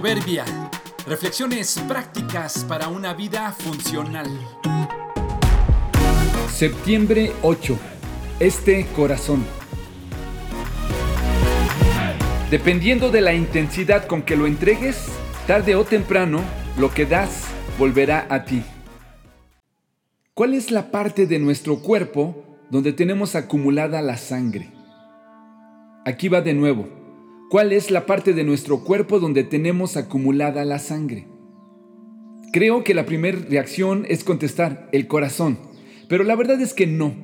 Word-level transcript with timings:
Proverbia. 0.00 0.44
Reflexiones 1.08 1.76
prácticas 1.88 2.64
para 2.68 2.86
una 2.86 3.14
vida 3.14 3.50
funcional. 3.50 4.28
Septiembre 6.48 7.32
8. 7.42 7.76
Este 8.38 8.86
corazón. 8.94 9.44
Dependiendo 12.48 13.10
de 13.10 13.22
la 13.22 13.34
intensidad 13.34 14.06
con 14.06 14.22
que 14.22 14.36
lo 14.36 14.46
entregues, 14.46 15.08
tarde 15.48 15.74
o 15.74 15.82
temprano, 15.82 16.42
lo 16.78 16.94
que 16.94 17.04
das 17.04 17.48
volverá 17.76 18.28
a 18.30 18.44
ti. 18.44 18.62
¿Cuál 20.32 20.54
es 20.54 20.70
la 20.70 20.92
parte 20.92 21.26
de 21.26 21.40
nuestro 21.40 21.80
cuerpo 21.82 22.44
donde 22.70 22.92
tenemos 22.92 23.34
acumulada 23.34 24.00
la 24.00 24.16
sangre? 24.16 24.70
Aquí 26.04 26.28
va 26.28 26.40
de 26.40 26.54
nuevo. 26.54 26.97
¿Cuál 27.50 27.72
es 27.72 27.90
la 27.90 28.04
parte 28.04 28.34
de 28.34 28.44
nuestro 28.44 28.84
cuerpo 28.84 29.20
donde 29.20 29.42
tenemos 29.42 29.96
acumulada 29.96 30.66
la 30.66 30.78
sangre? 30.78 31.28
Creo 32.52 32.84
que 32.84 32.92
la 32.92 33.06
primera 33.06 33.38
reacción 33.48 34.04
es 34.06 34.22
contestar, 34.22 34.86
el 34.92 35.06
corazón. 35.06 35.58
Pero 36.08 36.24
la 36.24 36.36
verdad 36.36 36.60
es 36.60 36.74
que 36.74 36.86
no. 36.86 37.14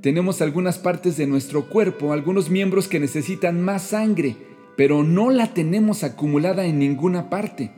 Tenemos 0.00 0.40
algunas 0.40 0.78
partes 0.78 1.18
de 1.18 1.26
nuestro 1.26 1.68
cuerpo, 1.68 2.14
algunos 2.14 2.48
miembros 2.48 2.88
que 2.88 2.98
necesitan 2.98 3.60
más 3.60 3.82
sangre, 3.82 4.36
pero 4.74 5.02
no 5.02 5.28
la 5.28 5.52
tenemos 5.52 6.02
acumulada 6.02 6.64
en 6.64 6.78
ninguna 6.78 7.28
parte. 7.28 7.70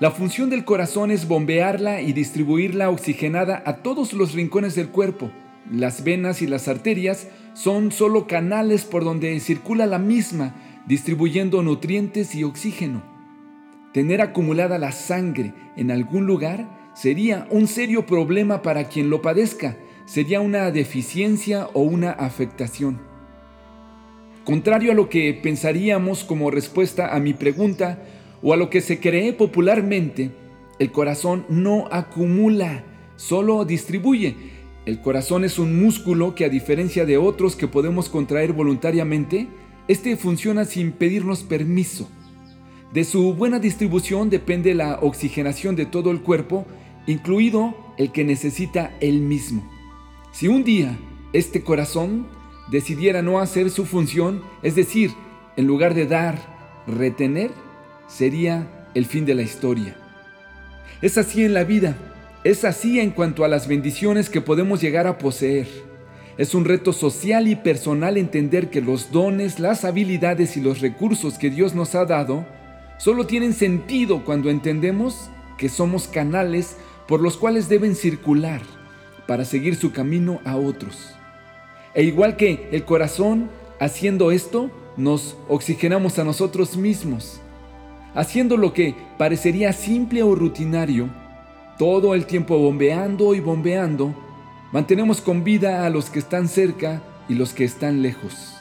La 0.00 0.10
función 0.10 0.50
del 0.50 0.64
corazón 0.64 1.12
es 1.12 1.28
bombearla 1.28 2.00
y 2.02 2.12
distribuirla 2.12 2.90
oxigenada 2.90 3.62
a 3.64 3.84
todos 3.84 4.14
los 4.14 4.32
rincones 4.32 4.74
del 4.74 4.88
cuerpo. 4.88 5.30
Las 5.70 6.02
venas 6.02 6.42
y 6.42 6.48
las 6.48 6.66
arterias 6.66 7.28
son 7.54 7.92
solo 7.92 8.26
canales 8.26 8.84
por 8.84 9.04
donde 9.04 9.38
circula 9.38 9.86
la 9.86 10.00
misma 10.00 10.65
distribuyendo 10.86 11.62
nutrientes 11.62 12.34
y 12.34 12.44
oxígeno. 12.44 13.02
Tener 13.92 14.20
acumulada 14.20 14.78
la 14.78 14.92
sangre 14.92 15.52
en 15.76 15.90
algún 15.90 16.26
lugar 16.26 16.92
sería 16.94 17.46
un 17.50 17.66
serio 17.66 18.06
problema 18.06 18.62
para 18.62 18.84
quien 18.84 19.10
lo 19.10 19.22
padezca, 19.22 19.76
sería 20.06 20.40
una 20.40 20.70
deficiencia 20.70 21.68
o 21.72 21.82
una 21.82 22.10
afectación. 22.12 23.00
Contrario 24.44 24.92
a 24.92 24.94
lo 24.94 25.08
que 25.08 25.34
pensaríamos 25.34 26.22
como 26.22 26.50
respuesta 26.50 27.14
a 27.14 27.18
mi 27.18 27.34
pregunta 27.34 27.98
o 28.42 28.52
a 28.52 28.56
lo 28.56 28.70
que 28.70 28.80
se 28.80 29.00
cree 29.00 29.32
popularmente, 29.32 30.30
el 30.78 30.92
corazón 30.92 31.44
no 31.48 31.88
acumula, 31.90 32.84
solo 33.16 33.64
distribuye. 33.64 34.36
El 34.84 35.00
corazón 35.00 35.42
es 35.42 35.58
un 35.58 35.82
músculo 35.82 36.36
que 36.36 36.44
a 36.44 36.48
diferencia 36.48 37.04
de 37.06 37.16
otros 37.16 37.56
que 37.56 37.66
podemos 37.66 38.08
contraer 38.08 38.52
voluntariamente, 38.52 39.48
este 39.88 40.16
funciona 40.16 40.64
sin 40.64 40.92
pedirnos 40.92 41.42
permiso. 41.42 42.08
De 42.92 43.04
su 43.04 43.34
buena 43.34 43.58
distribución 43.58 44.30
depende 44.30 44.74
la 44.74 44.98
oxigenación 45.00 45.76
de 45.76 45.86
todo 45.86 46.10
el 46.10 46.22
cuerpo, 46.22 46.66
incluido 47.06 47.76
el 47.98 48.12
que 48.12 48.24
necesita 48.24 48.96
él 49.00 49.20
mismo. 49.20 49.68
Si 50.32 50.48
un 50.48 50.64
día 50.64 50.98
este 51.32 51.62
corazón 51.62 52.26
decidiera 52.70 53.22
no 53.22 53.38
hacer 53.38 53.70
su 53.70 53.86
función, 53.86 54.42
es 54.62 54.74
decir, 54.74 55.12
en 55.56 55.66
lugar 55.66 55.94
de 55.94 56.06
dar, 56.06 56.38
retener, 56.86 57.50
sería 58.08 58.88
el 58.94 59.06
fin 59.06 59.24
de 59.24 59.34
la 59.34 59.42
historia. 59.42 59.96
Es 61.02 61.18
así 61.18 61.44
en 61.44 61.54
la 61.54 61.64
vida, 61.64 61.96
es 62.44 62.64
así 62.64 63.00
en 63.00 63.10
cuanto 63.10 63.44
a 63.44 63.48
las 63.48 63.68
bendiciones 63.68 64.30
que 64.30 64.40
podemos 64.40 64.80
llegar 64.80 65.06
a 65.06 65.18
poseer. 65.18 65.68
Es 66.38 66.54
un 66.54 66.66
reto 66.66 66.92
social 66.92 67.48
y 67.48 67.56
personal 67.56 68.18
entender 68.18 68.68
que 68.68 68.82
los 68.82 69.10
dones, 69.10 69.58
las 69.58 69.86
habilidades 69.86 70.58
y 70.58 70.60
los 70.60 70.80
recursos 70.80 71.38
que 71.38 71.48
Dios 71.48 71.74
nos 71.74 71.94
ha 71.94 72.04
dado 72.04 72.44
solo 72.98 73.26
tienen 73.26 73.54
sentido 73.54 74.22
cuando 74.22 74.50
entendemos 74.50 75.30
que 75.56 75.70
somos 75.70 76.08
canales 76.08 76.76
por 77.08 77.22
los 77.22 77.38
cuales 77.38 77.70
deben 77.70 77.94
circular 77.94 78.60
para 79.26 79.46
seguir 79.46 79.76
su 79.76 79.92
camino 79.92 80.40
a 80.44 80.56
otros. 80.56 81.14
E 81.94 82.02
igual 82.02 82.36
que 82.36 82.68
el 82.70 82.84
corazón, 82.84 83.48
haciendo 83.80 84.30
esto, 84.30 84.70
nos 84.98 85.38
oxigenamos 85.48 86.18
a 86.18 86.24
nosotros 86.24 86.76
mismos. 86.76 87.40
Haciendo 88.14 88.58
lo 88.58 88.74
que 88.74 88.94
parecería 89.16 89.72
simple 89.72 90.22
o 90.22 90.34
rutinario, 90.34 91.08
todo 91.78 92.14
el 92.14 92.26
tiempo 92.26 92.58
bombeando 92.58 93.34
y 93.34 93.40
bombeando, 93.40 94.14
Mantenemos 94.72 95.20
con 95.20 95.44
vida 95.44 95.86
a 95.86 95.90
los 95.90 96.10
que 96.10 96.18
están 96.18 96.48
cerca 96.48 97.02
y 97.28 97.34
los 97.34 97.52
que 97.52 97.64
están 97.64 98.02
lejos. 98.02 98.56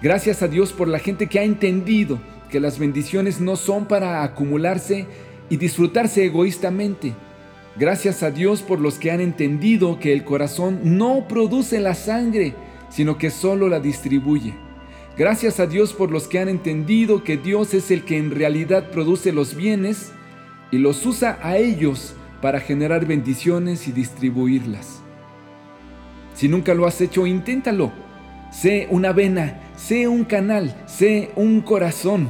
Gracias 0.00 0.42
a 0.42 0.48
Dios 0.48 0.72
por 0.72 0.86
la 0.86 1.00
gente 1.00 1.26
que 1.26 1.40
ha 1.40 1.44
entendido 1.44 2.20
que 2.50 2.60
las 2.60 2.78
bendiciones 2.78 3.40
no 3.40 3.56
son 3.56 3.86
para 3.86 4.22
acumularse 4.22 5.06
y 5.50 5.56
disfrutarse 5.56 6.24
egoístamente. 6.24 7.14
Gracias 7.76 8.22
a 8.22 8.30
Dios 8.30 8.62
por 8.62 8.80
los 8.80 8.98
que 8.98 9.10
han 9.10 9.20
entendido 9.20 9.98
que 9.98 10.12
el 10.12 10.24
corazón 10.24 10.80
no 10.84 11.26
produce 11.28 11.80
la 11.80 11.94
sangre, 11.94 12.54
sino 12.88 13.18
que 13.18 13.30
solo 13.30 13.68
la 13.68 13.80
distribuye. 13.80 14.54
Gracias 15.16 15.58
a 15.58 15.66
Dios 15.66 15.94
por 15.94 16.12
los 16.12 16.28
que 16.28 16.38
han 16.38 16.48
entendido 16.48 17.24
que 17.24 17.36
Dios 17.36 17.74
es 17.74 17.90
el 17.90 18.04
que 18.04 18.18
en 18.18 18.30
realidad 18.30 18.90
produce 18.90 19.32
los 19.32 19.56
bienes 19.56 20.12
y 20.70 20.78
los 20.78 21.04
usa 21.06 21.38
a 21.42 21.56
ellos 21.56 22.14
para 22.40 22.60
generar 22.60 23.04
bendiciones 23.04 23.88
y 23.88 23.92
distribuirlas. 23.92 25.02
Si 26.38 26.48
nunca 26.48 26.72
lo 26.72 26.86
has 26.86 27.00
hecho, 27.00 27.26
inténtalo. 27.26 27.90
Sé 28.52 28.86
una 28.92 29.12
vena, 29.12 29.58
sé 29.74 30.06
un 30.06 30.24
canal, 30.24 30.72
sé 30.86 31.32
un 31.34 31.62
corazón. 31.62 32.28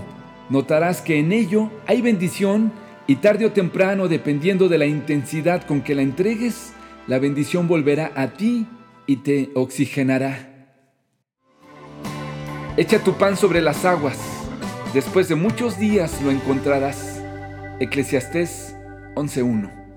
Notarás 0.48 1.02
que 1.02 1.18
en 1.18 1.30
ello 1.30 1.70
hay 1.86 2.00
bendición 2.00 2.72
y 3.06 3.16
tarde 3.16 3.44
o 3.44 3.52
temprano, 3.52 4.08
dependiendo 4.08 4.70
de 4.70 4.78
la 4.78 4.86
intensidad 4.86 5.62
con 5.66 5.82
que 5.82 5.94
la 5.94 6.00
entregues, 6.00 6.72
la 7.06 7.18
bendición 7.18 7.68
volverá 7.68 8.12
a 8.14 8.28
ti 8.28 8.66
y 9.06 9.16
te 9.16 9.50
oxigenará. 9.54 10.72
Echa 12.78 13.04
tu 13.04 13.12
pan 13.12 13.36
sobre 13.36 13.60
las 13.60 13.84
aguas. 13.84 14.18
Después 14.94 15.28
de 15.28 15.34
muchos 15.34 15.78
días 15.78 16.22
lo 16.22 16.30
encontrarás. 16.30 17.22
Eclesiastés 17.78 18.74
11.1 19.16 19.87